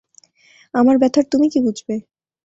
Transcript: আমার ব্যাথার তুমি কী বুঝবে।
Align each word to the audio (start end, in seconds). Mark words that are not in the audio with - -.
আমার 0.73 0.95
ব্যাথার 0.97 1.25
তুমি 1.31 1.47
কী 1.53 1.59
বুঝবে। 1.65 1.95